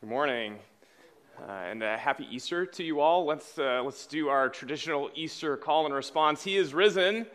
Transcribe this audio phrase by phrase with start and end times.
[0.00, 0.58] Good morning,
[1.38, 3.26] uh, and uh, happy Easter to you all.
[3.26, 6.42] Let's uh, let's do our traditional Easter call and response.
[6.42, 7.26] He is risen.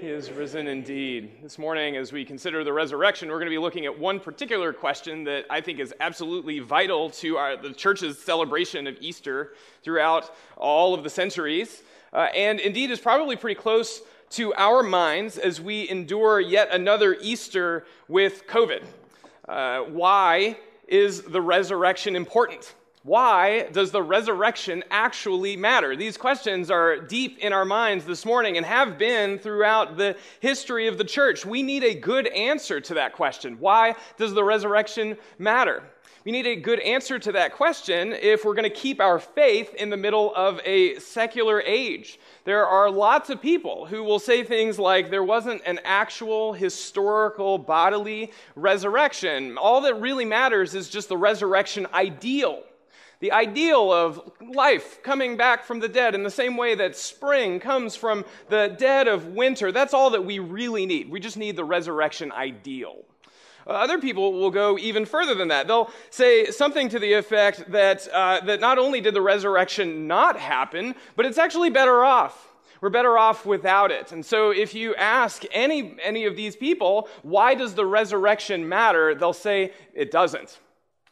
[0.00, 1.32] He is risen indeed.
[1.42, 4.72] This morning, as we consider the resurrection, we're going to be looking at one particular
[4.72, 9.52] question that I think is absolutely vital to our, the church's celebration of Easter
[9.82, 11.82] throughout all of the centuries,
[12.14, 14.00] uh, and indeed is probably pretty close
[14.30, 18.82] to our minds as we endure yet another Easter with COVID.
[19.46, 20.56] Uh, why
[20.88, 22.74] is the resurrection important?
[23.04, 25.96] Why does the resurrection actually matter?
[25.96, 30.88] These questions are deep in our minds this morning and have been throughout the history
[30.88, 31.46] of the church.
[31.46, 33.56] We need a good answer to that question.
[33.60, 35.84] Why does the resurrection matter?
[36.28, 39.74] We need a good answer to that question if we're going to keep our faith
[39.76, 42.20] in the middle of a secular age.
[42.44, 47.56] There are lots of people who will say things like there wasn't an actual historical
[47.56, 49.56] bodily resurrection.
[49.56, 52.62] All that really matters is just the resurrection ideal.
[53.20, 57.58] The ideal of life coming back from the dead in the same way that spring
[57.58, 59.72] comes from the dead of winter.
[59.72, 61.08] That's all that we really need.
[61.08, 63.06] We just need the resurrection ideal.
[63.66, 65.66] Uh, other people will go even further than that.
[65.66, 70.38] They'll say something to the effect that, uh, that not only did the resurrection not
[70.38, 72.46] happen, but it's actually better off.
[72.80, 74.12] We're better off without it.
[74.12, 79.14] And so if you ask any, any of these people, why does the resurrection matter?
[79.14, 80.60] They'll say, it doesn't.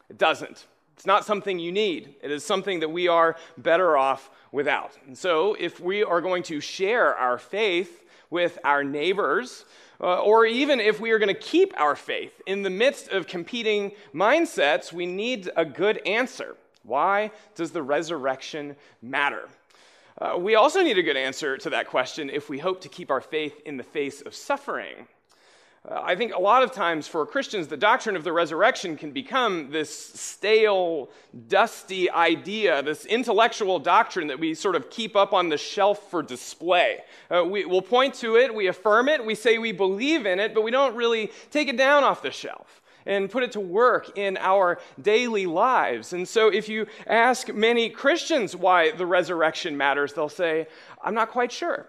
[0.08, 0.66] It doesn't.
[0.94, 2.14] It's not something you need.
[2.22, 4.96] It is something that we are better off without.
[5.06, 9.64] And so if we are going to share our faith with our neighbors,
[10.00, 13.26] uh, or even if we are going to keep our faith in the midst of
[13.26, 16.56] competing mindsets, we need a good answer.
[16.82, 19.48] Why does the resurrection matter?
[20.18, 23.10] Uh, we also need a good answer to that question if we hope to keep
[23.10, 25.06] our faith in the face of suffering.
[25.88, 29.70] I think a lot of times for Christians, the doctrine of the resurrection can become
[29.70, 31.10] this stale,
[31.46, 36.24] dusty idea, this intellectual doctrine that we sort of keep up on the shelf for
[36.24, 36.98] display.
[37.30, 40.54] Uh, we, will point to it, we affirm it, we say we believe in it,
[40.54, 44.18] but we don't really take it down off the shelf and put it to work
[44.18, 46.12] in our daily lives.
[46.12, 50.66] And so, if you ask many Christians why the resurrection matters, they'll say,
[51.00, 51.86] I'm not quite sure.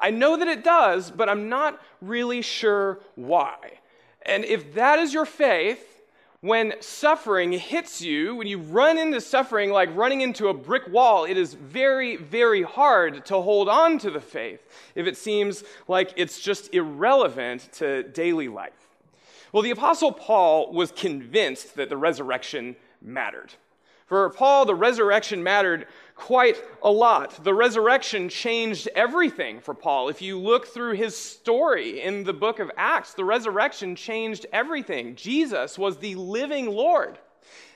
[0.00, 3.80] I know that it does, but I'm not really sure why.
[4.22, 5.96] And if that is your faith,
[6.40, 11.24] when suffering hits you, when you run into suffering like running into a brick wall,
[11.24, 14.60] it is very, very hard to hold on to the faith
[14.94, 18.72] if it seems like it's just irrelevant to daily life.
[19.52, 23.54] Well, the Apostle Paul was convinced that the resurrection mattered.
[24.06, 25.86] For Paul, the resurrection mattered
[26.16, 27.44] quite a lot.
[27.44, 30.08] The resurrection changed everything for Paul.
[30.08, 35.14] If you look through his story in the book of Acts, the resurrection changed everything.
[35.14, 37.18] Jesus was the living Lord.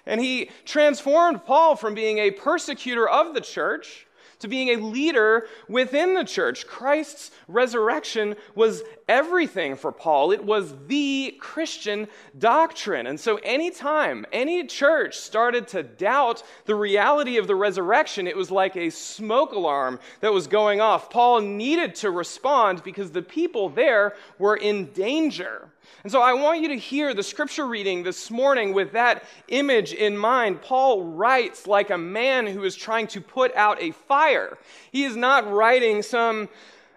[0.06, 4.06] And he transformed Paul from being a persecutor of the church
[4.40, 6.66] to being a leader within the church.
[6.66, 10.32] Christ's resurrection was everything for Paul.
[10.32, 12.08] It was the Christian
[12.38, 13.06] doctrine.
[13.06, 18.50] And so, anytime any church started to doubt the reality of the resurrection, it was
[18.50, 21.10] like a smoke alarm that was going off.
[21.10, 25.70] Paul needed to respond because the people there were in danger.
[26.02, 29.92] And so I want you to hear the scripture reading this morning with that image
[29.92, 30.62] in mind.
[30.62, 34.56] Paul writes like a man who is trying to put out a fire.
[34.92, 36.48] He is not writing some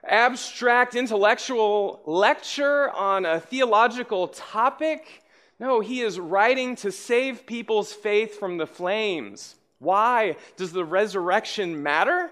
[0.05, 5.23] abstract intellectual lecture on a theological topic.
[5.59, 9.55] No, he is writing to save people's faith from the flames.
[9.79, 12.31] Why does the resurrection matter?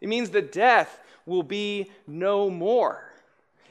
[0.00, 3.05] It means that death will be no more.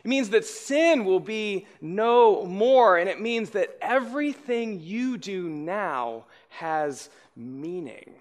[0.06, 5.50] It means that sin will be no more, and it means that everything you do
[5.50, 8.14] now has meaning.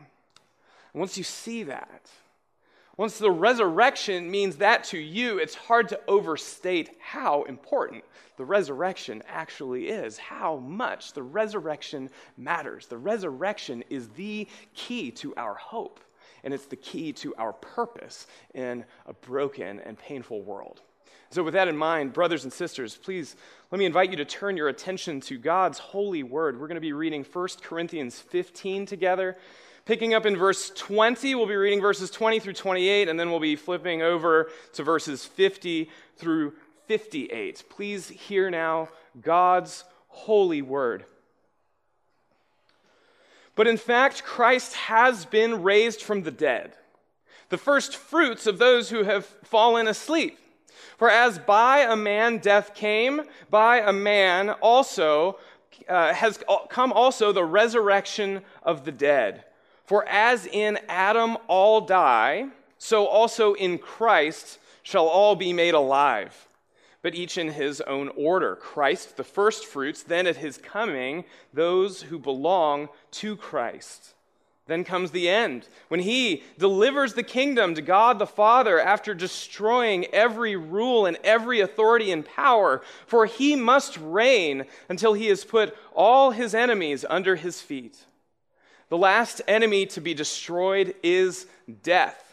[0.95, 2.09] And once you see that,
[2.97, 8.03] once the resurrection means that to you, it's hard to overstate how important
[8.39, 12.09] the resurrection actually is, how much the resurrection
[12.39, 12.87] matters.
[12.87, 16.01] The resurrection is the key to our hope,
[16.45, 20.81] and it's the key to our purpose in a broken and painful world.
[21.35, 23.35] So, with that in mind, brothers and sisters, please
[23.73, 26.61] let me invite you to turn your attention to God's holy word.
[26.61, 29.37] We're going to be reading 1 Corinthians 15 together.
[29.85, 33.41] Picking up in verse 20, we'll be reading verses 20 through 28, and then we'll
[33.41, 36.53] be flipping over to verses 50 through
[36.87, 37.65] 58.
[37.69, 38.89] Please hear now
[39.21, 41.05] God's holy word.
[43.57, 46.75] But in fact, Christ has been raised from the dead,
[47.49, 50.39] the first fruits of those who have fallen asleep.
[50.97, 55.39] For as by a man death came, by a man also
[55.89, 59.45] uh, has come also the resurrection of the dead.
[59.85, 62.49] For as in Adam all die,
[62.79, 66.49] so also in Christ shall all be made alive,
[67.03, 68.57] but each in his own order.
[68.57, 74.14] Christ the firstfruits, then at his coming, those who belong to Christ.
[74.67, 80.07] Then comes the end, when he delivers the kingdom to God the Father after destroying
[80.07, 85.77] every rule and every authority and power, for he must reign until he has put
[85.95, 88.07] all his enemies under his feet.
[88.89, 91.47] The last enemy to be destroyed is
[91.83, 92.24] death.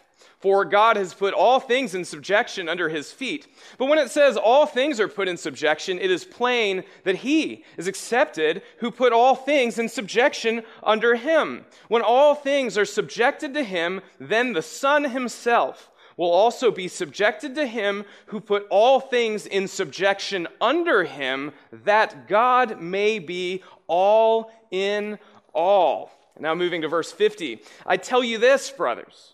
[0.42, 3.48] For God has put all things in subjection under his feet.
[3.78, 7.64] But when it says all things are put in subjection, it is plain that he
[7.78, 11.66] is accepted who put all things in subjection under him.
[11.90, 17.54] When all things are subjected to him, then the Son himself will also be subjected
[17.56, 24.52] to him who put all things in subjection under him, that God may be all
[24.72, 25.20] in
[25.54, 26.12] all.
[26.40, 27.62] Now, moving to verse 50.
[27.86, 29.34] I tell you this, brothers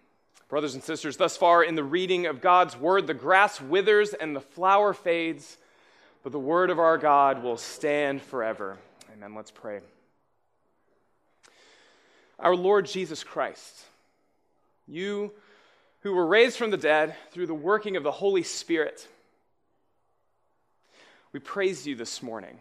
[0.51, 4.35] Brothers and sisters, thus far in the reading of God's word, the grass withers and
[4.35, 5.55] the flower fades,
[6.23, 8.77] but the word of our God will stand forever.
[9.13, 9.33] Amen.
[9.33, 9.79] Let's pray.
[12.37, 13.85] Our Lord Jesus Christ,
[14.89, 15.31] you
[16.01, 19.07] who were raised from the dead through the working of the Holy Spirit,
[21.31, 22.59] we praise you this morning.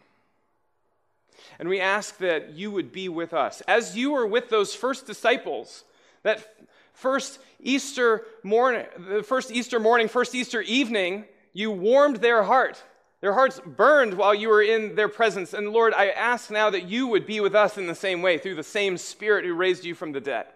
[1.58, 3.62] And we ask that you would be with us.
[3.62, 5.82] As you were with those first disciples,
[6.22, 6.46] that
[6.92, 12.82] first Easter morning, the first Easter morning, first Easter evening, you warmed their heart.
[13.20, 15.52] Their hearts burned while you were in their presence.
[15.52, 18.38] And Lord, I ask now that you would be with us in the same way,
[18.38, 20.46] through the same Spirit who raised you from the dead.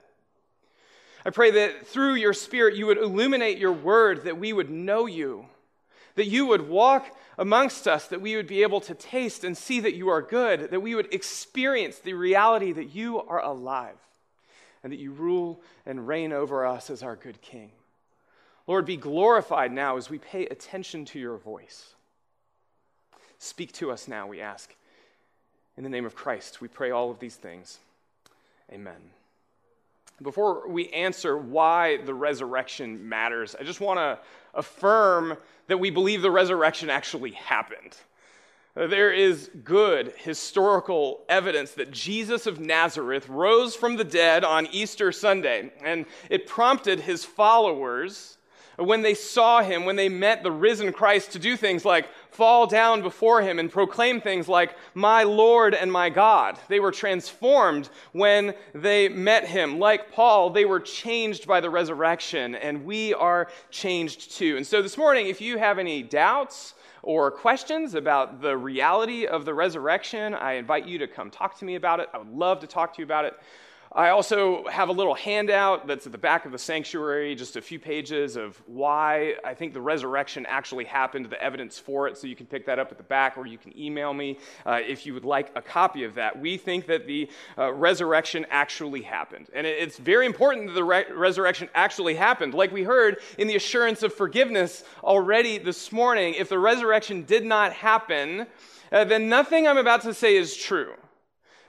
[1.27, 5.07] I pray that through your Spirit you would illuminate your word, that we would know
[5.07, 5.47] you,
[6.15, 9.81] that you would walk amongst us, that we would be able to taste and see
[9.81, 13.97] that you are good, that we would experience the reality that you are alive
[14.85, 17.71] and that you rule and reign over us as our good King.
[18.67, 21.95] Lord, be glorified now as we pay attention to your voice.
[23.39, 24.75] Speak to us now, we ask.
[25.77, 27.79] In the name of Christ, we pray all of these things.
[28.71, 29.11] Amen.
[30.23, 34.19] Before we answer why the resurrection matters, I just want to
[34.55, 35.37] affirm
[35.67, 37.97] that we believe the resurrection actually happened.
[38.77, 45.13] There is good historical evidence that Jesus of Nazareth rose from the dead on Easter
[45.13, 48.37] Sunday, and it prompted his followers,
[48.77, 52.67] when they saw him, when they met the risen Christ, to do things like fall
[52.67, 56.59] down before him and proclaim things like, My Lord and my God.
[56.67, 59.79] They were transformed when they met him.
[59.79, 64.57] Like Paul, they were changed by the resurrection, and we are changed too.
[64.57, 69.45] And so this morning, if you have any doubts, or questions about the reality of
[69.45, 72.09] the resurrection, I invite you to come talk to me about it.
[72.13, 73.35] I would love to talk to you about it.
[73.97, 77.63] I also have a little handout that's at the back of the sanctuary, just a
[77.63, 82.27] few pages of why I think the resurrection actually happened, the evidence for it, so
[82.27, 85.07] you can pick that up at the back, or you can email me uh, if
[85.07, 86.37] you would like a copy of that.
[86.37, 89.47] We think that the uh, resurrection actually happened.
[89.55, 92.53] And it's very important that the re- resurrection actually happened.
[92.53, 97.45] Like we heard in the assurance of forgiveness already this morning, if the resurrection did
[97.45, 98.49] not happen,
[98.91, 100.95] uh, then nothing I'm about to say is true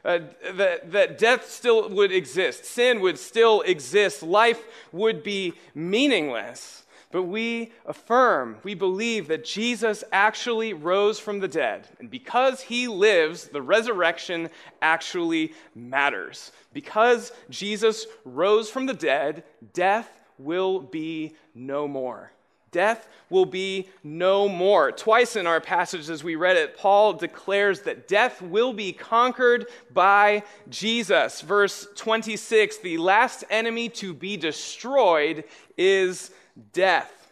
[0.05, 0.19] uh,
[0.53, 6.83] that, that death still would exist, sin would still exist, life would be meaningless.
[7.11, 11.87] but we affirm, we believe that Jesus actually rose from the dead.
[11.99, 14.49] And because he lives, the resurrection
[14.81, 16.51] actually matters.
[16.73, 19.43] Because Jesus rose from the dead,
[19.73, 22.31] death will be no more.
[22.75, 24.91] Death will be no more.
[24.91, 29.67] Twice in our passage, as we read it, Paul declares that death will be conquered
[29.93, 31.39] by Jesus.
[31.39, 35.45] Verse 26 the last enemy to be destroyed
[35.77, 36.31] is
[36.73, 37.31] death.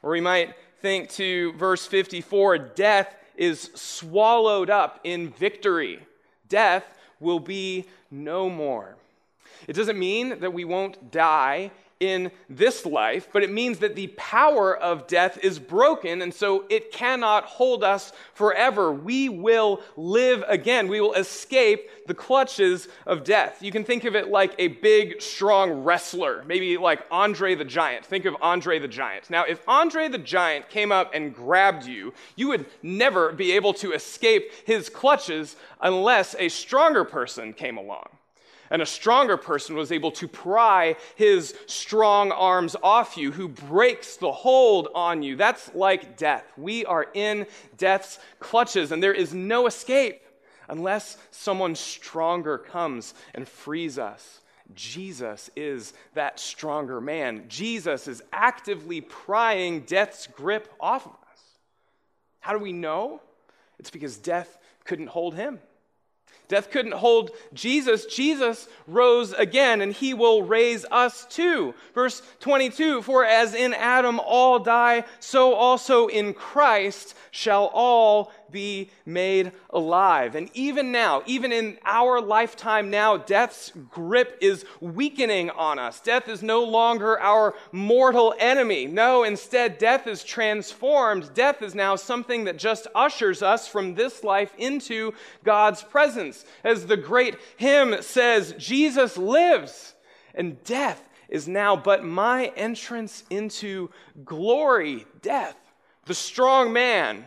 [0.00, 5.98] Or we might think to verse 54 death is swallowed up in victory.
[6.48, 6.84] Death
[7.18, 8.94] will be no more.
[9.68, 14.08] It doesn't mean that we won't die in this life, but it means that the
[14.08, 18.92] power of death is broken, and so it cannot hold us forever.
[18.92, 20.88] We will live again.
[20.88, 23.62] We will escape the clutches of death.
[23.62, 28.04] You can think of it like a big, strong wrestler, maybe like Andre the Giant.
[28.04, 29.30] Think of Andre the Giant.
[29.30, 33.72] Now, if Andre the Giant came up and grabbed you, you would never be able
[33.74, 38.08] to escape his clutches unless a stronger person came along
[38.74, 44.16] and a stronger person was able to pry his strong arms off you, who breaks
[44.16, 45.36] the hold on you.
[45.36, 46.42] That's like death.
[46.56, 47.46] We are in
[47.78, 50.20] death's clutches, and there is no escape
[50.68, 54.40] unless someone stronger comes and frees us.
[54.74, 57.44] Jesus is that stronger man.
[57.46, 61.40] Jesus is actively prying death's grip off of us.
[62.40, 63.20] How do we know?
[63.78, 65.60] It's because death couldn't hold him.
[66.48, 68.04] Death couldn't hold Jesus.
[68.06, 71.74] Jesus rose again, and he will raise us too.
[71.94, 78.88] Verse 22 For as in Adam all die, so also in Christ shall all be
[79.04, 80.36] made alive.
[80.36, 86.00] And even now, even in our lifetime now, death's grip is weakening on us.
[86.00, 88.86] Death is no longer our mortal enemy.
[88.86, 91.34] No, instead, death is transformed.
[91.34, 96.44] Death is now something that just ushers us from this life into God's presence.
[96.62, 99.94] As the great hymn says, Jesus lives,
[100.32, 103.90] and death is now but my entrance into
[104.24, 105.04] glory.
[105.22, 105.56] Death,
[106.06, 107.24] the strong man,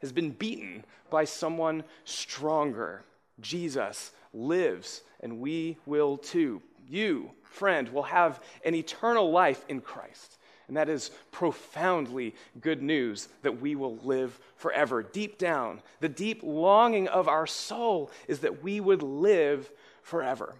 [0.00, 3.02] has been beaten by someone stronger.
[3.40, 6.62] Jesus lives, and we will too.
[6.88, 10.38] You, friend, will have an eternal life in Christ.
[10.68, 15.02] And that is profoundly good news that we will live forever.
[15.02, 19.70] Deep down, the deep longing of our soul is that we would live
[20.02, 20.54] forever.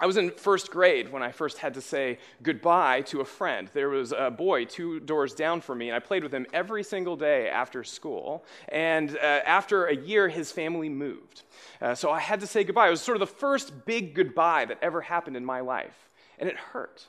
[0.00, 3.68] I was in first grade when I first had to say goodbye to a friend.
[3.74, 6.84] There was a boy two doors down from me, and I played with him every
[6.84, 8.44] single day after school.
[8.68, 11.42] And uh, after a year, his family moved.
[11.82, 12.86] Uh, so I had to say goodbye.
[12.86, 16.48] It was sort of the first big goodbye that ever happened in my life, and
[16.48, 17.06] it hurt.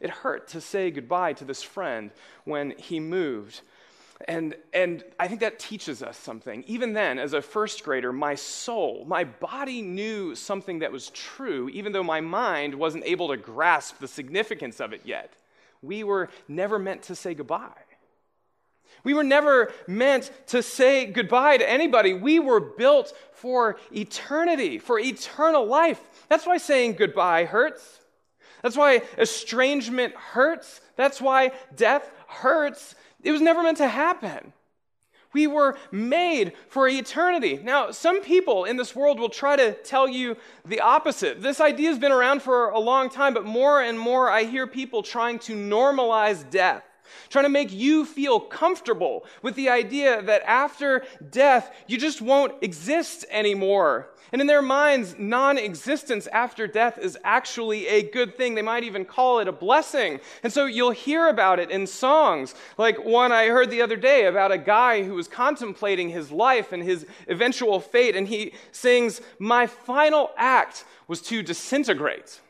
[0.00, 2.10] It hurt to say goodbye to this friend
[2.44, 3.60] when he moved.
[4.26, 6.64] And, and I think that teaches us something.
[6.66, 11.68] Even then, as a first grader, my soul, my body knew something that was true,
[11.68, 15.34] even though my mind wasn't able to grasp the significance of it yet.
[15.82, 17.70] We were never meant to say goodbye.
[19.04, 22.14] We were never meant to say goodbye to anybody.
[22.14, 26.00] We were built for eternity, for eternal life.
[26.28, 28.00] That's why saying goodbye hurts.
[28.62, 30.80] That's why estrangement hurts.
[30.96, 32.96] That's why death hurts
[33.28, 34.54] it was never meant to happen.
[35.34, 37.60] We were made for eternity.
[37.62, 41.42] Now, some people in this world will try to tell you the opposite.
[41.42, 44.66] This idea has been around for a long time, but more and more I hear
[44.66, 46.84] people trying to normalize death,
[47.28, 52.54] trying to make you feel comfortable with the idea that after death, you just won't
[52.62, 54.08] exist anymore.
[54.30, 58.54] And in their minds, non existence after death is actually a good thing.
[58.54, 60.20] They might even call it a blessing.
[60.42, 64.26] And so you'll hear about it in songs, like one I heard the other day
[64.26, 68.16] about a guy who was contemplating his life and his eventual fate.
[68.16, 72.40] And he sings, My final act was to disintegrate.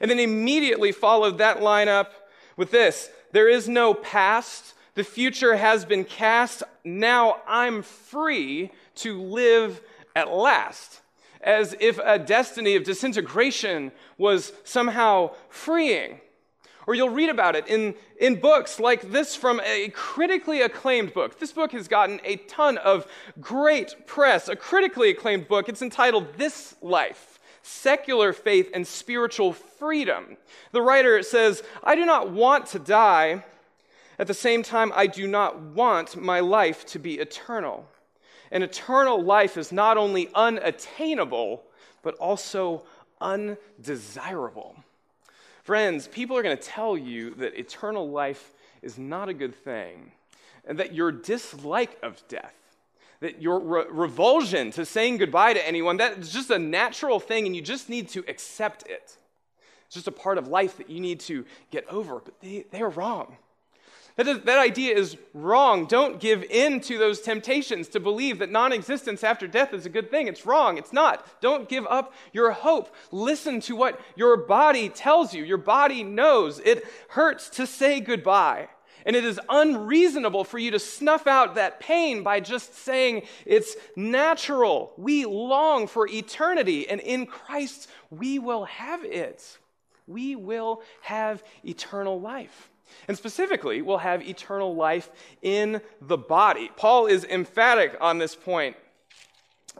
[0.00, 2.12] And then immediately followed that line up
[2.56, 4.74] with this There is no past.
[4.94, 6.62] The future has been cast.
[6.84, 9.80] Now I'm free to live
[10.14, 11.00] at last,
[11.40, 16.20] as if a destiny of disintegration was somehow freeing.
[16.86, 21.38] Or you'll read about it in, in books like this from a critically acclaimed book.
[21.40, 23.06] This book has gotten a ton of
[23.40, 25.68] great press, a critically acclaimed book.
[25.68, 30.36] It's entitled This Life Secular Faith and Spiritual Freedom.
[30.70, 33.44] The writer says, I do not want to die.
[34.18, 37.88] At the same time, I do not want my life to be eternal.
[38.52, 41.64] An eternal life is not only unattainable,
[42.02, 42.84] but also
[43.20, 44.76] undesirable.
[45.64, 50.12] Friends, people are going to tell you that eternal life is not a good thing,
[50.64, 52.54] and that your dislike of death,
[53.20, 57.56] that your re- revulsion to saying goodbye to anyone, that's just a natural thing, and
[57.56, 59.16] you just need to accept it.
[59.86, 62.82] It's just a part of life that you need to get over, but they, they
[62.82, 63.36] are wrong.
[64.16, 65.84] That, is, that idea is wrong.
[65.84, 69.90] Don't give in to those temptations to believe that non existence after death is a
[69.90, 70.26] good thing.
[70.26, 70.78] It's wrong.
[70.78, 71.26] It's not.
[71.42, 72.94] Don't give up your hope.
[73.12, 75.44] Listen to what your body tells you.
[75.44, 78.68] Your body knows it hurts to say goodbye.
[79.06, 83.76] And it is unreasonable for you to snuff out that pain by just saying it's
[83.94, 84.92] natural.
[84.96, 89.58] We long for eternity, and in Christ we will have it.
[90.08, 92.68] We will have eternal life.
[93.08, 95.10] And specifically, we'll have eternal life
[95.42, 96.70] in the body.
[96.76, 98.76] Paul is emphatic on this point.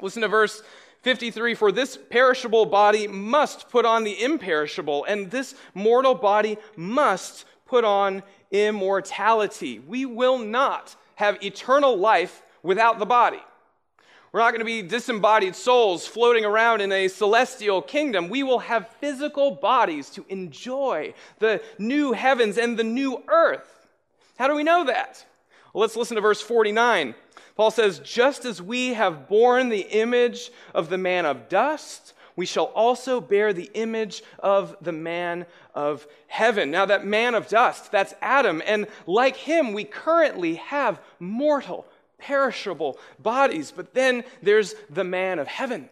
[0.01, 0.63] Listen to verse
[1.03, 7.45] 53 For this perishable body must put on the imperishable, and this mortal body must
[7.67, 9.79] put on immortality.
[9.79, 13.43] We will not have eternal life without the body.
[14.33, 18.29] We're not going to be disembodied souls floating around in a celestial kingdom.
[18.29, 23.87] We will have physical bodies to enjoy the new heavens and the new earth.
[24.39, 25.25] How do we know that?
[25.73, 27.15] Well, let's listen to verse 49.
[27.57, 32.47] Paul says, Just as we have borne the image of the man of dust, we
[32.47, 36.71] shall also bear the image of the man of heaven.
[36.71, 41.87] Now, that man of dust, that's Adam, and like him, we currently have mortal
[42.19, 43.73] perishable bodies.
[43.75, 45.89] But then there's the man of heaven.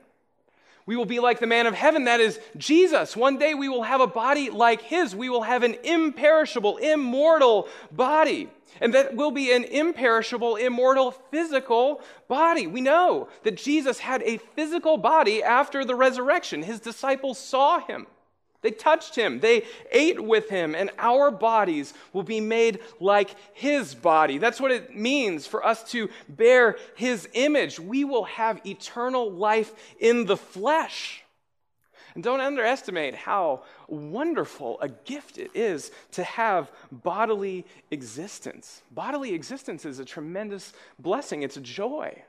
[0.87, 3.17] We will be like the man of heaven, that is Jesus.
[3.17, 5.17] One day we will have a body like his.
[5.17, 8.51] We will have an imperishable, immortal body.
[8.81, 12.67] And that will be an imperishable, immortal, physical body.
[12.67, 16.63] We know that Jesus had a physical body after the resurrection.
[16.63, 18.07] His disciples saw him.
[18.65, 23.95] They touched him, they ate with him, and our bodies will be made like his
[23.95, 24.39] body.
[24.39, 27.79] That's what it means for us to bear his image.
[27.79, 31.25] We will have eternal life in the flesh.
[32.15, 38.81] And don't underestimate how wonderful a gift it is to have bodily existence.
[38.93, 42.23] Bodily existence is a tremendous blessing, it's a joy.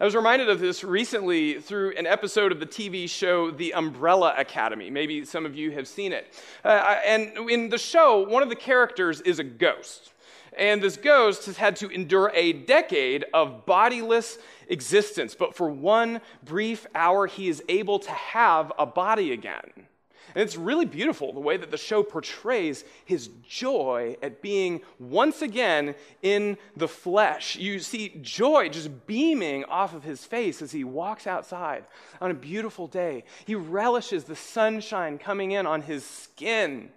[0.00, 4.32] I was reminded of this recently through an episode of the TV show The Umbrella
[4.38, 4.90] Academy.
[4.90, 6.32] Maybe some of you have seen it.
[6.64, 10.12] Uh, and in the show, one of the characters is a ghost.
[10.56, 15.34] And this ghost has had to endure a decade of bodiless existence.
[15.34, 19.88] But for one brief hour, he is able to have a body again.
[20.34, 25.42] And it's really beautiful the way that the show portrays his joy at being once
[25.42, 27.56] again in the flesh.
[27.56, 31.84] You see joy just beaming off of his face as he walks outside
[32.20, 33.24] on a beautiful day.
[33.46, 36.90] He relishes the sunshine coming in on his skin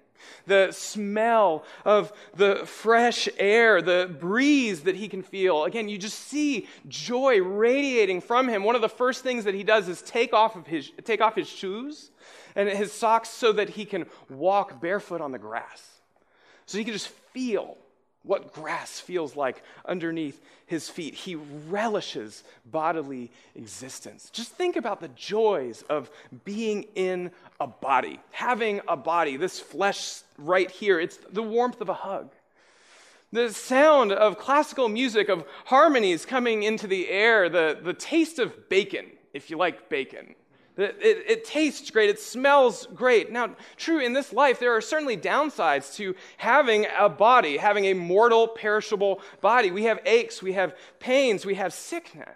[0.45, 5.65] the smell of the fresh air, the breeze that he can feel.
[5.65, 8.63] Again, you just see joy radiating from him.
[8.63, 11.35] One of the first things that he does is take off, of his, take off
[11.35, 12.11] his shoes
[12.55, 15.99] and his socks so that he can walk barefoot on the grass.
[16.65, 17.77] So he can just feel
[18.23, 21.15] what grass feels like underneath his feet.
[21.15, 24.29] He relishes bodily existence.
[24.31, 26.09] Just think about the joys of
[26.45, 30.99] being in a body, having a body, this flesh right here.
[30.99, 32.31] It's the warmth of a hug.
[33.33, 38.69] The sound of classical music, of harmonies coming into the air, the, the taste of
[38.69, 40.35] bacon, if you like bacon.
[40.81, 42.09] It, it, it, tastes great.
[42.09, 43.31] It smells great.
[43.31, 47.93] Now, true, in this life, there are certainly downsides to having a body, having a
[47.93, 49.71] mortal, perishable body.
[49.71, 52.27] We have aches, we have pains, we have sickness.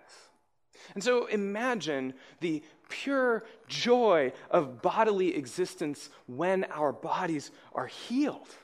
[0.94, 8.56] And so imagine the pure joy of bodily existence when our bodies are healed.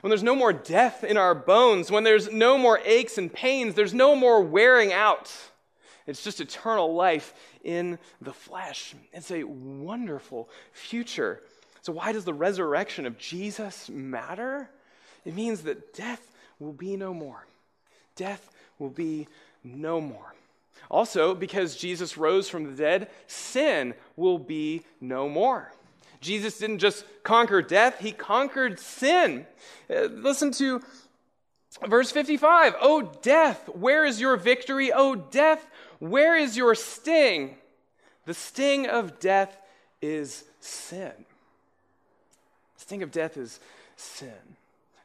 [0.00, 3.74] When there's no more death in our bones, when there's no more aches and pains,
[3.74, 5.32] there's no more wearing out.
[6.06, 7.34] It's just eternal life
[7.68, 8.94] in the flesh.
[9.12, 11.42] It's a wonderful future.
[11.82, 14.70] So, why does the resurrection of Jesus matter?
[15.26, 17.46] It means that death will be no more.
[18.16, 19.28] Death will be
[19.62, 20.34] no more.
[20.90, 25.70] Also, because Jesus rose from the dead, sin will be no more.
[26.22, 29.46] Jesus didn't just conquer death, he conquered sin.
[29.90, 30.80] Uh, listen to
[31.86, 32.76] verse 55.
[32.80, 34.90] Oh, death, where is your victory?
[34.90, 35.66] Oh, death,
[35.98, 37.56] where is your sting?
[38.26, 39.56] The sting of death
[40.00, 41.12] is sin.
[42.74, 43.60] The sting of death is
[43.96, 44.56] sin.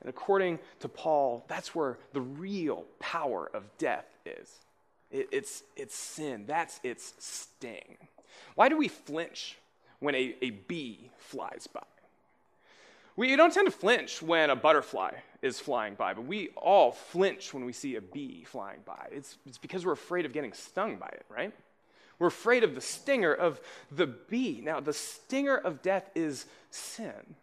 [0.01, 4.59] And according to Paul, that's where the real power of death is.
[5.09, 6.45] It, it's, it's sin.
[6.45, 7.97] That's its sting.
[8.55, 9.57] Why do we flinch
[9.99, 11.83] when a, a bee flies by?
[13.15, 17.53] We don't tend to flinch when a butterfly is flying by, but we all flinch
[17.53, 19.07] when we see a bee flying by.
[19.11, 21.53] It's, it's because we're afraid of getting stung by it, right?
[22.17, 23.59] We're afraid of the stinger of
[23.91, 24.61] the bee.
[24.63, 27.35] Now, the stinger of death is sin.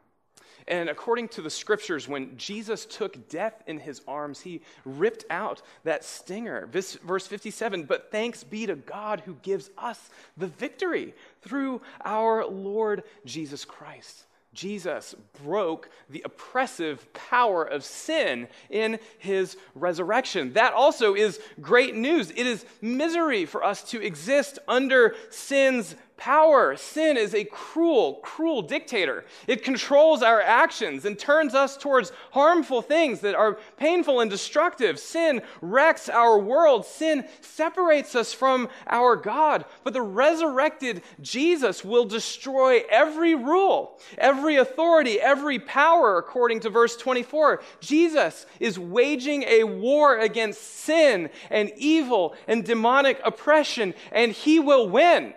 [0.66, 5.62] And according to the scriptures, when Jesus took death in his arms, he ripped out
[5.84, 6.68] that stinger.
[6.70, 13.04] Verse 57 But thanks be to God who gives us the victory through our Lord
[13.24, 14.24] Jesus Christ.
[14.52, 20.54] Jesus broke the oppressive power of sin in his resurrection.
[20.54, 22.30] That also is great news.
[22.30, 26.76] It is misery for us to exist under sin's power.
[26.76, 29.24] Sin is a cruel, cruel dictator.
[29.48, 35.00] It controls our actions and turns us towards harmful things that are painful and destructive.
[35.00, 36.84] Sin wrecks our world.
[36.84, 39.64] Sin separates us from our God.
[39.82, 46.96] But the resurrected Jesus will destroy every rule, every authority, every power, according to verse
[46.98, 47.62] 24.
[47.80, 54.86] Jesus is waging a war against sin and evil and demonic oppression, and he will
[54.86, 55.32] win.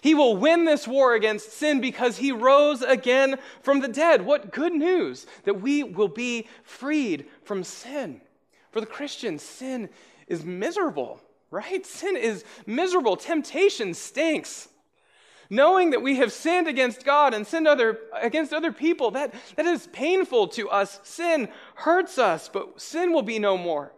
[0.00, 4.24] He will win this war against sin because he rose again from the dead.
[4.24, 8.20] What good news that we will be freed from sin.
[8.70, 9.88] For the Christian, sin
[10.26, 11.84] is miserable, right?
[11.84, 13.16] Sin is miserable.
[13.16, 14.68] Temptation stinks.
[15.50, 19.64] Knowing that we have sinned against God and sinned other, against other people, that, that
[19.64, 21.00] is painful to us.
[21.04, 23.92] Sin hurts us, but sin will be no more.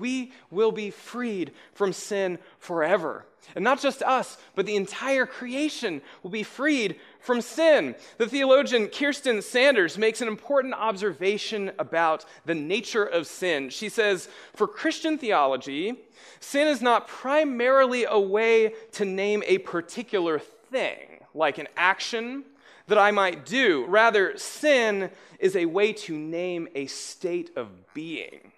[0.00, 3.26] We will be freed from sin forever.
[3.54, 7.94] And not just us, but the entire creation will be freed from sin.
[8.18, 13.70] The theologian Kirsten Sanders makes an important observation about the nature of sin.
[13.70, 15.96] She says, For Christian theology,
[16.38, 22.44] sin is not primarily a way to name a particular thing, like an action
[22.86, 23.84] that I might do.
[23.86, 28.52] Rather, sin is a way to name a state of being.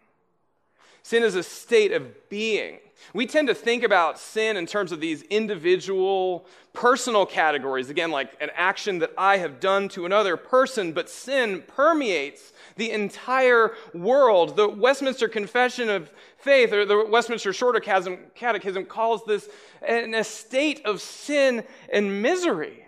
[1.13, 2.79] Sin is a state of being.
[3.13, 8.35] We tend to think about sin in terms of these individual, personal categories, again, like
[8.41, 14.57] an action that I have done to another person, but sin permeates the entire world.
[14.57, 19.51] The Westminster Confession of Faith, or the Westminster Shorter Catechism, calls this
[19.87, 22.87] an estate of sin and misery.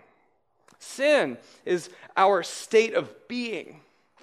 [0.79, 3.81] Sin is our state of being.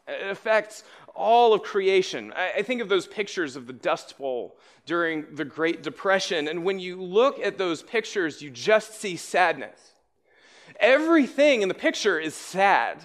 [0.08, 0.82] It affects
[1.14, 2.32] all of creation.
[2.34, 6.78] I, think of those pictures of the Dust Bowl during the Great Depression, and when
[6.78, 9.92] you look at those pictures, you just see sadness.
[10.80, 13.04] Everything in the picture is sad.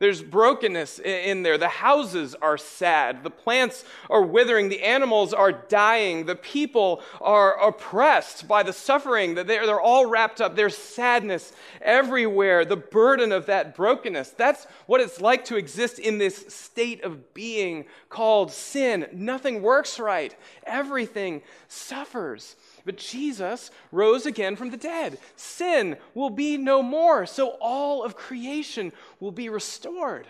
[0.00, 1.58] There's brokenness in there.
[1.58, 3.22] The houses are sad.
[3.22, 4.70] The plants are withering.
[4.70, 6.24] The animals are dying.
[6.24, 9.34] The people are oppressed by the suffering.
[9.34, 10.56] They're, they're all wrapped up.
[10.56, 12.64] There's sadness everywhere.
[12.64, 14.30] The burden of that brokenness.
[14.30, 19.06] That's what it's like to exist in this state of being called sin.
[19.12, 20.34] Nothing works right.
[20.64, 22.56] Everything suffers.
[22.90, 25.18] But Jesus rose again from the dead.
[25.36, 27.24] Sin will be no more.
[27.24, 30.26] So all of creation will be restored.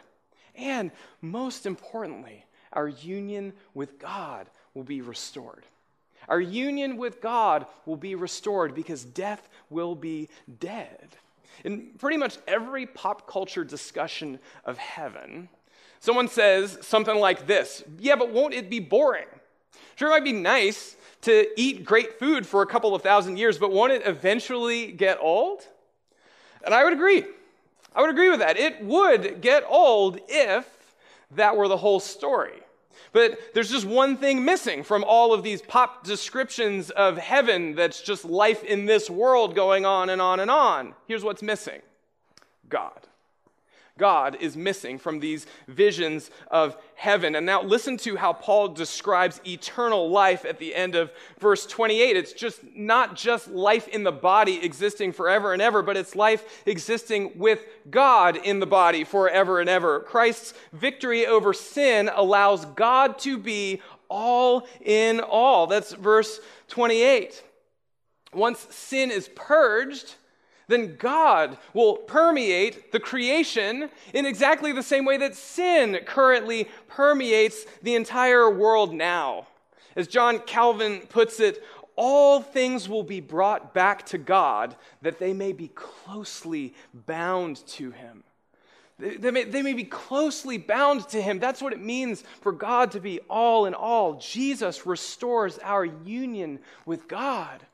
[0.54, 0.90] And
[1.22, 2.44] most importantly,
[2.74, 5.64] our union with God will be restored.
[6.28, 11.16] Our union with God will be restored because death will be dead.
[11.64, 15.48] In pretty much every pop culture discussion of heaven,
[15.98, 19.28] someone says something like this Yeah, but won't it be boring?
[19.96, 23.58] Sure, it might be nice to eat great food for a couple of thousand years,
[23.58, 25.62] but won't it eventually get old?
[26.64, 27.24] And I would agree.
[27.94, 28.56] I would agree with that.
[28.56, 30.66] It would get old if
[31.32, 32.60] that were the whole story.
[33.12, 38.00] But there's just one thing missing from all of these pop descriptions of heaven that's
[38.02, 40.94] just life in this world going on and on and on.
[41.06, 41.82] Here's what's missing
[42.68, 43.08] God.
[43.98, 47.34] God is missing from these visions of heaven.
[47.34, 52.16] And now listen to how Paul describes eternal life at the end of verse 28.
[52.16, 56.62] It's just not just life in the body existing forever and ever, but it's life
[56.66, 60.00] existing with God in the body forever and ever.
[60.00, 65.66] Christ's victory over sin allows God to be all in all.
[65.66, 67.42] That's verse 28.
[68.32, 70.14] Once sin is purged,
[70.70, 77.66] then God will permeate the creation in exactly the same way that sin currently permeates
[77.82, 79.46] the entire world now.
[79.96, 81.62] As John Calvin puts it,
[81.96, 87.90] all things will be brought back to God that they may be closely bound to
[87.90, 88.22] Him.
[88.98, 91.38] They may, they may, be closely bound to Him.
[91.38, 94.14] That's what it means for God to be all in all.
[94.14, 97.64] Jesus restores our union with God.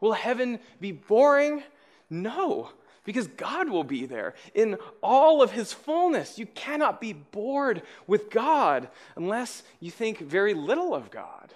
[0.00, 1.62] Will heaven be boring?
[2.10, 2.70] No,
[3.04, 6.38] because God will be there in all of his fullness.
[6.38, 11.52] You cannot be bored with God unless you think very little of God.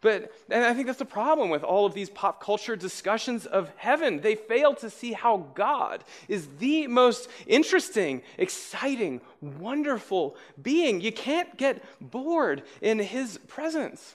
[0.00, 3.72] But and I think that's the problem with all of these pop culture discussions of
[3.76, 4.20] heaven.
[4.20, 11.00] They fail to see how God is the most interesting, exciting, wonderful being.
[11.00, 14.14] You can't get bored in his presence.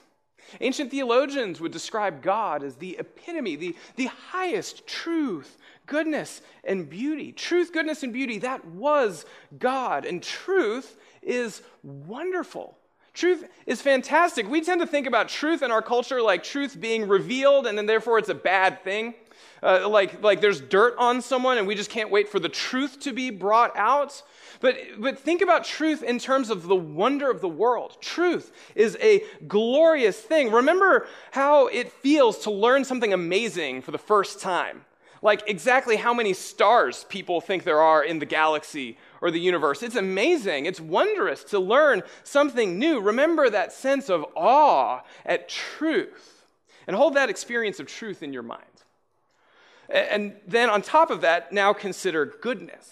[0.60, 7.32] Ancient theologians would describe God as the epitome, the, the highest truth, goodness, and beauty.
[7.32, 9.24] Truth, goodness, and beauty, that was
[9.58, 10.04] God.
[10.04, 12.78] And truth is wonderful.
[13.14, 14.48] Truth is fantastic.
[14.48, 17.86] We tend to think about truth in our culture like truth being revealed, and then
[17.86, 19.14] therefore it's a bad thing.
[19.62, 22.98] Uh, like, like there's dirt on someone, and we just can't wait for the truth
[23.00, 24.22] to be brought out.
[24.60, 27.98] But, but think about truth in terms of the wonder of the world.
[28.00, 30.50] Truth is a glorious thing.
[30.50, 34.84] Remember how it feels to learn something amazing for the first time
[35.22, 39.82] like exactly how many stars people think there are in the galaxy or the universe.
[39.82, 40.66] It's amazing.
[40.66, 43.00] It's wondrous to learn something new.
[43.00, 46.44] Remember that sense of awe at truth
[46.88, 48.64] and hold that experience of truth in your mind.
[49.88, 52.90] And then on top of that, now consider goodness.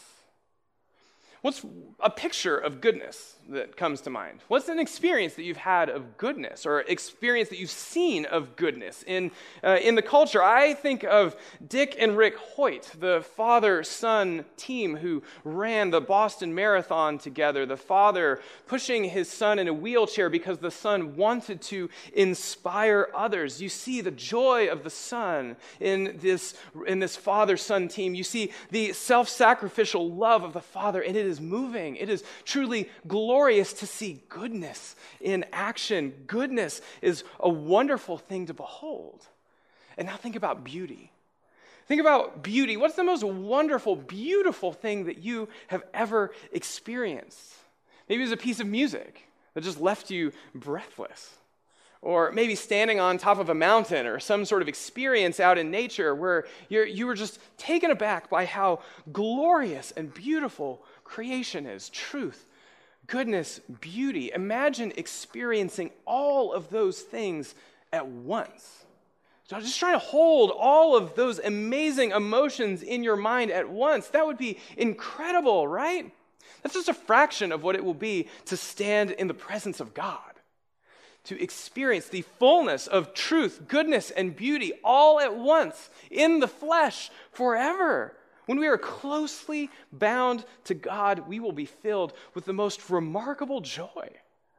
[1.42, 1.64] What's
[1.98, 4.40] a picture of goodness that comes to mind?
[4.48, 9.04] What's an experience that you've had of goodness or experience that you've seen of goodness
[9.06, 9.30] in,
[9.62, 10.42] uh, in the culture?
[10.42, 11.36] I think of
[11.66, 17.66] Dick and Rick Hoyt, the father son team who ran the Boston Marathon together.
[17.66, 23.60] The father pushing his son in a wheelchair because the son wanted to inspire others.
[23.60, 26.54] You see the joy of the son in this,
[26.86, 28.14] in this father son team.
[28.14, 31.96] You see the self sacrificial love of the father, and it is moving.
[31.96, 36.12] It is truly glorious to see goodness in action.
[36.26, 39.26] Goodness is a wonderful thing to behold.
[39.96, 41.10] And now think about beauty.
[41.86, 42.76] Think about beauty.
[42.76, 47.54] What's the most wonderful, beautiful thing that you have ever experienced?
[48.08, 49.24] Maybe it was a piece of music
[49.54, 51.36] that just left you breathless.
[52.02, 55.70] Or maybe standing on top of a mountain or some sort of experience out in
[55.70, 58.80] nature where you were just taken aback by how
[59.12, 62.46] glorious and beautiful creation is truth,
[63.10, 64.30] goodness, beauty.
[64.32, 67.54] Imagine experiencing all of those things
[67.92, 68.84] at once.
[69.48, 74.06] So just trying to hold all of those amazing emotions in your mind at once.
[74.08, 76.12] That would be incredible, right?
[76.62, 79.92] That's just a fraction of what it will be to stand in the presence of
[79.92, 80.20] God,
[81.24, 87.10] to experience the fullness of truth, goodness, and beauty all at once in the flesh
[87.32, 88.14] forever.
[88.50, 93.60] When we are closely bound to God, we will be filled with the most remarkable
[93.60, 94.10] joy.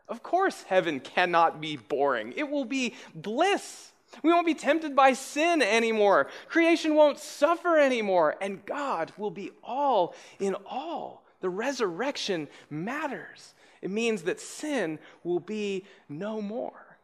[0.07, 3.91] Of course, heaven cannot be boring, it will be bliss.
[4.23, 6.27] We won't be tempted by sin anymore.
[6.47, 11.25] Creation won't suffer anymore, and God will be all in all.
[11.41, 13.53] The resurrection matters.
[13.81, 16.97] It means that sin will be no more.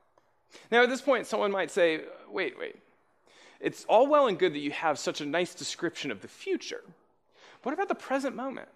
[0.72, 2.78] Now, at this point, someone might say, wait, wait,
[3.60, 6.84] it's all well and good that you have such a nice description of the future.
[7.64, 8.70] What about the present moment?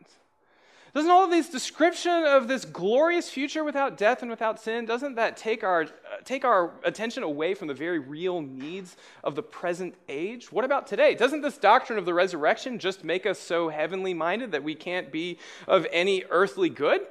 [0.94, 5.15] Doesn't all of this description of this glorious future without death and without sin, doesn't
[5.15, 5.88] that take our, uh,
[6.26, 10.52] take our attention away from the very real needs of the present age?
[10.52, 11.15] What about today?
[11.15, 15.13] Doesn't this doctrine of the resurrection just make us so heavenly minded that we can't
[15.13, 17.02] be of any earthly good?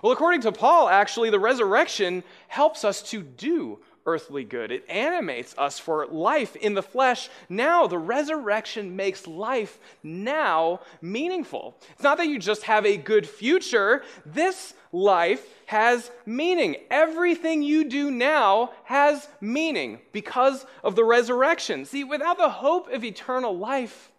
[0.00, 4.72] Well, according to Paul, actually, the resurrection helps us to do earthly good.
[4.72, 7.86] It animates us for life in the flesh now.
[7.86, 11.76] The resurrection makes life now meaningful.
[11.92, 16.76] It's not that you just have a good future, this life has meaning.
[16.90, 21.84] Everything you do now has meaning because of the resurrection.
[21.84, 24.10] See, without the hope of eternal life,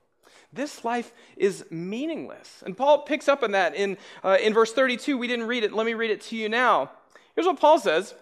[0.53, 2.61] this life is meaningless.
[2.63, 5.17] And Paul picks up on that in, uh, in verse 32.
[5.17, 5.73] We didn't read it.
[5.73, 6.91] Let me read it to you now.
[7.33, 8.13] Here's what Paul says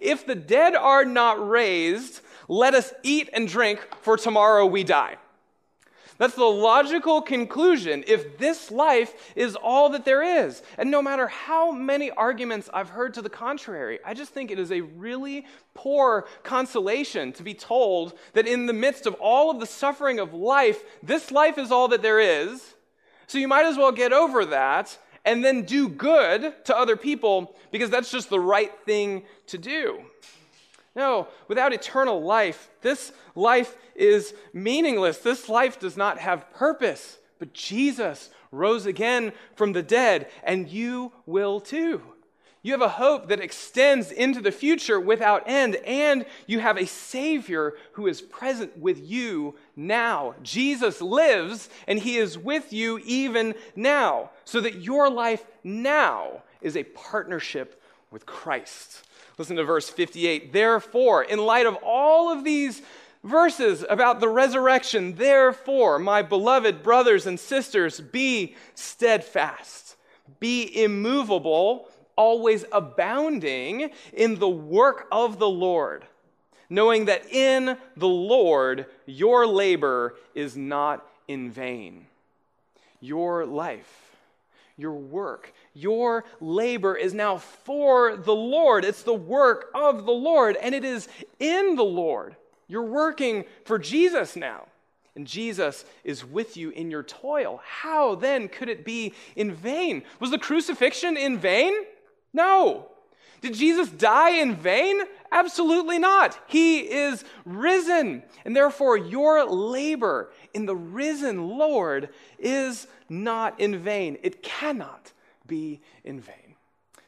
[0.00, 5.16] if the dead are not raised, let us eat and drink, for tomorrow we die.
[6.18, 10.62] That's the logical conclusion if this life is all that there is.
[10.78, 14.58] And no matter how many arguments I've heard to the contrary, I just think it
[14.58, 19.60] is a really poor consolation to be told that in the midst of all of
[19.60, 22.74] the suffering of life, this life is all that there is.
[23.26, 27.54] So you might as well get over that and then do good to other people
[27.72, 30.00] because that's just the right thing to do.
[30.94, 35.18] No, without eternal life, this life is meaningless.
[35.18, 37.18] This life does not have purpose.
[37.38, 42.00] But Jesus rose again from the dead, and you will too.
[42.66, 46.84] You have a hope that extends into the future without end, and you have a
[46.84, 50.34] Savior who is present with you now.
[50.42, 56.76] Jesus lives, and He is with you even now, so that your life now is
[56.76, 59.06] a partnership with Christ.
[59.38, 60.52] Listen to verse 58.
[60.52, 62.82] Therefore, in light of all of these
[63.22, 69.94] verses about the resurrection, therefore, my beloved brothers and sisters, be steadfast,
[70.40, 76.04] be immovable always abounding in the work of the Lord,
[76.68, 82.06] knowing that in the Lord your labor is not in vain.
[83.00, 84.16] Your life,
[84.76, 88.84] your work, your labor is now for the Lord.
[88.84, 92.36] It's the work of the Lord, and it is in the Lord.
[92.68, 94.66] You're working for Jesus now
[95.16, 97.60] and Jesus is with you in your toil.
[97.64, 100.02] How then could it be in vain?
[100.20, 101.72] Was the crucifixion in vain?
[102.36, 102.90] No.
[103.40, 105.00] Did Jesus die in vain?
[105.32, 106.38] Absolutely not.
[106.46, 108.22] He is risen.
[108.44, 114.18] And therefore, your labor in the risen Lord is not in vain.
[114.22, 115.12] It cannot
[115.46, 116.54] be in vain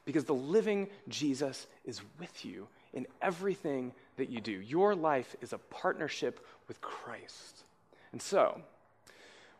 [0.07, 4.53] because the living Jesus is with you in everything that you do.
[4.53, 7.65] Your life is a partnership with Christ.
[8.13, 8.63] And so,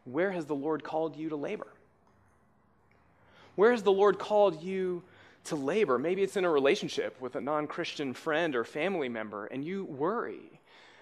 [0.05, 1.67] where has the Lord called you to labor?
[3.57, 5.03] Where has the Lord called you
[5.49, 5.99] to labor.
[5.99, 9.85] Maybe it's in a relationship with a non Christian friend or family member, and you
[9.85, 10.61] worry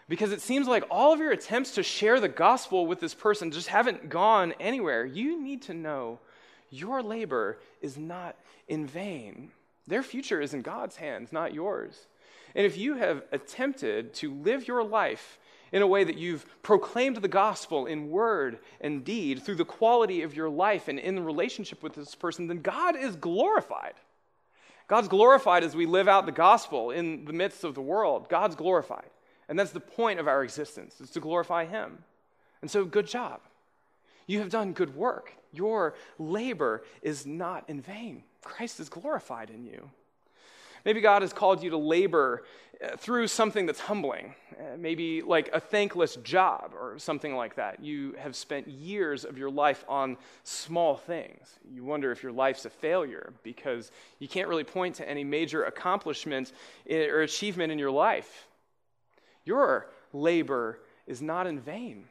[0.09, 3.51] because it seems like all of your attempts to share the gospel with this person
[3.51, 5.05] just haven't gone anywhere.
[5.05, 6.21] You need to know
[6.71, 8.37] your labor is not
[8.69, 9.51] in vain.
[9.87, 12.07] Their future is in God's hands, not yours.
[12.55, 15.39] And if you have attempted to live your life
[15.73, 20.23] in a way that you've proclaimed the gospel in word and deed through the quality
[20.23, 23.95] of your life and in the relationship with this person, then God is glorified.
[24.89, 28.29] God's glorified as we live out the gospel in the midst of the world.
[28.29, 29.11] God's glorified.
[29.49, 32.05] And that's the point of our existence, is to glorify Him.
[32.63, 33.41] And so, good job.
[34.27, 35.33] You have done good work.
[35.53, 38.25] Your labor is not in vain.
[38.43, 39.91] Christ is glorified in you.
[40.87, 42.45] Maybe God has called you to labor
[42.81, 47.83] uh, through something that's humbling, uh, maybe like a thankless job or something like that.
[47.83, 51.59] You have spent years of your life on small things.
[51.69, 55.65] You wonder if your life's a failure because you can't really point to any major
[55.65, 56.53] accomplishment
[56.89, 58.47] or achievement in your life.
[59.45, 62.05] Your labor is not in vain.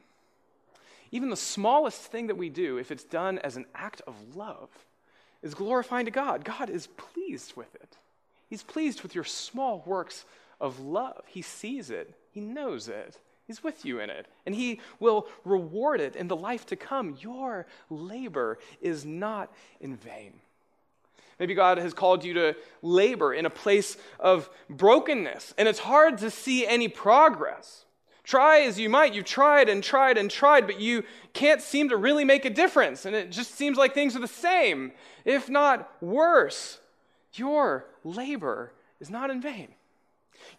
[1.12, 4.68] Even the smallest thing that we do, if it's done as an act of love,
[5.42, 6.44] is glorifying to God.
[6.44, 7.96] God is pleased with it.
[8.48, 10.24] He's pleased with your small works
[10.60, 11.22] of love.
[11.26, 13.18] He sees it, He knows it.
[13.46, 17.16] He's with you in it, and He will reward it in the life to come.
[17.20, 20.32] Your labor is not in vain.
[21.38, 26.18] Maybe God has called you to labor in a place of brokenness, and it's hard
[26.18, 27.84] to see any progress.
[28.24, 31.96] Try as you might, you've tried and tried and tried, but you can't seem to
[31.96, 34.90] really make a difference, and it just seems like things are the same,
[35.24, 36.80] if not worse.
[37.38, 39.68] Your labor is not in vain.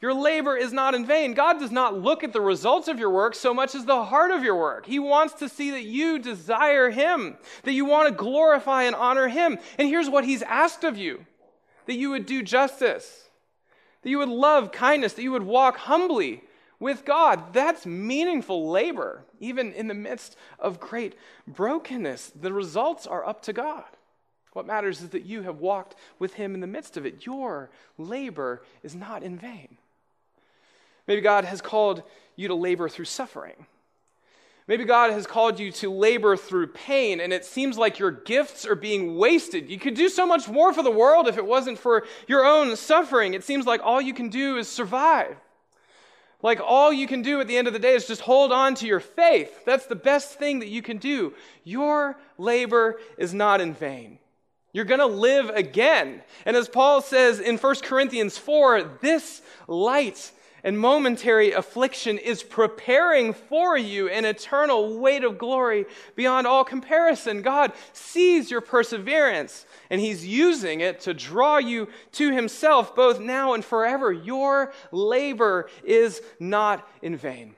[0.01, 1.33] Your labor is not in vain.
[1.33, 4.31] God does not look at the results of your work so much as the heart
[4.31, 4.85] of your work.
[4.85, 9.27] He wants to see that you desire Him, that you want to glorify and honor
[9.27, 9.57] Him.
[9.77, 11.25] And here's what He's asked of you
[11.85, 13.29] that you would do justice,
[14.01, 16.43] that you would love kindness, that you would walk humbly
[16.79, 17.53] with God.
[17.53, 21.15] That's meaningful labor, even in the midst of great
[21.47, 22.33] brokenness.
[22.39, 23.85] The results are up to God.
[24.57, 27.27] What matters is that you have walked with him in the midst of it.
[27.27, 29.77] Your labor is not in vain.
[31.07, 32.01] Maybe God has called
[32.35, 33.67] you to labor through suffering.
[34.67, 38.65] Maybe God has called you to labor through pain, and it seems like your gifts
[38.65, 39.69] are being wasted.
[39.69, 42.75] You could do so much more for the world if it wasn't for your own
[42.77, 43.35] suffering.
[43.35, 45.37] It seems like all you can do is survive.
[46.41, 48.73] Like all you can do at the end of the day is just hold on
[48.73, 49.65] to your faith.
[49.65, 51.35] That's the best thing that you can do.
[51.63, 54.17] Your labor is not in vain.
[54.77, 56.21] You're going to live again.
[56.45, 60.31] And as Paul says in 1 Corinthians 4, this light
[60.63, 67.41] and momentary affliction is preparing for you an eternal weight of glory beyond all comparison.
[67.41, 73.53] God sees your perseverance and He's using it to draw you to Himself both now
[73.53, 74.13] and forever.
[74.13, 77.55] Your labor is not in vain.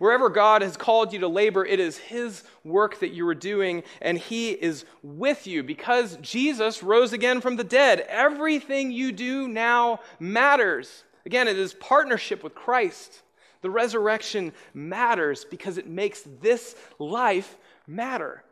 [0.00, 3.82] Wherever God has called you to labor, it is His work that you are doing,
[4.00, 5.62] and He is with you.
[5.62, 11.04] Because Jesus rose again from the dead, everything you do now matters.
[11.26, 13.20] Again, it is partnership with Christ.
[13.60, 18.42] The resurrection matters because it makes this life matter.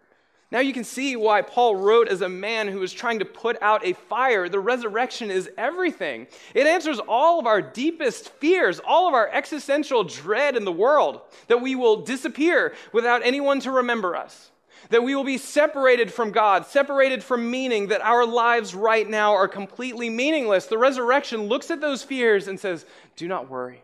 [0.51, 3.61] Now you can see why Paul wrote as a man who was trying to put
[3.61, 4.49] out a fire.
[4.49, 6.27] The resurrection is everything.
[6.55, 11.21] It answers all of our deepest fears, all of our existential dread in the world
[11.49, 14.51] that we will disappear without anyone to remember us,
[14.89, 19.35] that we will be separated from God, separated from meaning, that our lives right now
[19.35, 20.65] are completely meaningless.
[20.65, 22.87] The resurrection looks at those fears and says,
[23.17, 23.83] Do not worry.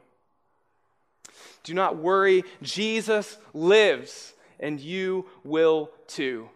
[1.62, 2.43] Do not worry.
[2.62, 6.49] Jesus lives, and you will too.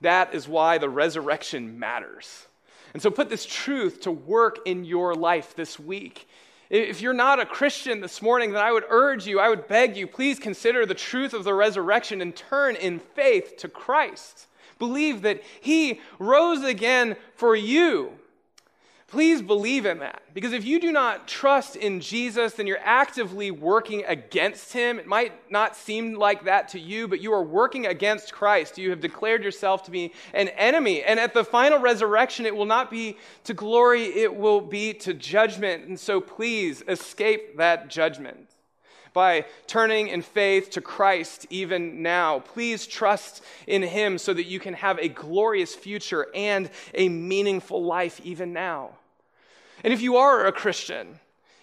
[0.00, 2.46] That is why the resurrection matters.
[2.92, 6.28] And so put this truth to work in your life this week.
[6.68, 9.96] If you're not a Christian this morning, then I would urge you, I would beg
[9.96, 14.46] you, please consider the truth of the resurrection and turn in faith to Christ.
[14.78, 18.12] Believe that He rose again for you
[19.08, 20.20] Please believe in that.
[20.34, 24.98] Because if you do not trust in Jesus, then you're actively working against him.
[24.98, 28.78] It might not seem like that to you, but you are working against Christ.
[28.78, 31.04] You have declared yourself to be an enemy.
[31.04, 35.14] And at the final resurrection, it will not be to glory, it will be to
[35.14, 35.86] judgment.
[35.86, 38.55] And so please escape that judgment
[39.16, 42.40] by turning in faith to Christ even now.
[42.40, 47.82] Please trust in Him so that you can have a glorious future and a meaningful
[47.82, 48.90] life even now.
[49.82, 51.18] And if you are a Christian,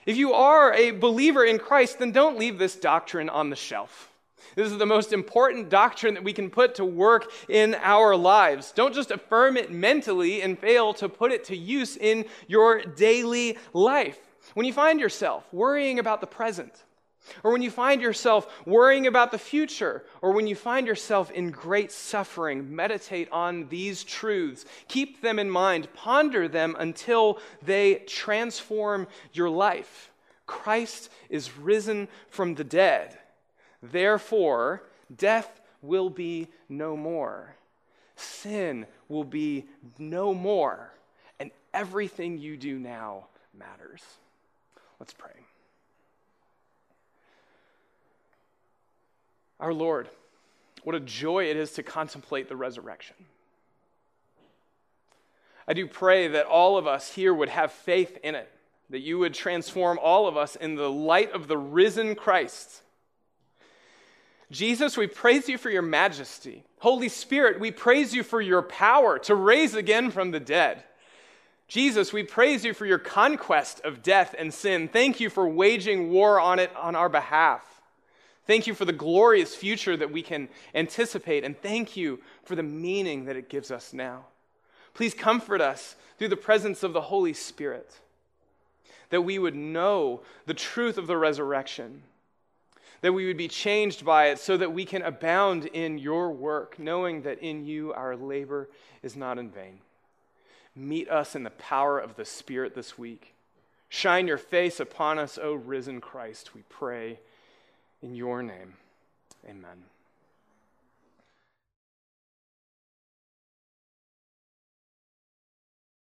[0.08, 4.10] if you are a believer in Christ, then don't leave this doctrine on the shelf.
[4.56, 8.72] This is the most important doctrine that we can put to work in our lives.
[8.72, 13.60] Don't just affirm it mentally and fail to put it to use in your daily
[13.74, 14.18] life.
[14.56, 16.84] When you find yourself worrying about the present,
[17.44, 21.52] or when you find yourself worrying about the future, or when you find yourself in
[21.52, 24.66] great suffering, meditate on these truths.
[24.88, 30.12] Keep them in mind, ponder them until they transform your life.
[30.46, 33.18] Christ is risen from the dead.
[33.82, 34.84] Therefore,
[35.16, 37.56] death will be no more,
[38.16, 39.66] sin will be
[39.98, 40.94] no more,
[41.40, 44.02] and everything you do now matters.
[45.00, 45.32] Let's pray.
[49.60, 50.10] Our Lord,
[50.84, 53.16] what a joy it is to contemplate the resurrection.
[55.68, 58.52] I do pray that all of us here would have faith in it,
[58.90, 62.82] that you would transform all of us in the light of the risen Christ.
[64.52, 66.64] Jesus, we praise you for your majesty.
[66.80, 70.84] Holy Spirit, we praise you for your power to raise again from the dead.
[71.68, 74.88] Jesus, we praise you for your conquest of death and sin.
[74.88, 77.73] Thank you for waging war on it on our behalf.
[78.46, 82.64] Thank you for the glorious future that we can anticipate, and thank you for the
[82.64, 84.26] meaning that it gives us now.
[84.94, 88.00] Please comfort us through the presence of the Holy Spirit,
[89.10, 92.04] that we would know the truth of the resurrection,
[93.02, 96.78] that we would be changed by it, so that we can abound in your work,
[96.78, 98.70] knowing that in you our labor
[99.02, 99.80] is not in vain.
[100.76, 103.36] Meet us in the power of the Spirit this week.
[103.90, 107.20] Shine your face upon us, O risen Christ, we pray.
[108.04, 108.74] In your name,
[109.50, 109.93] amen.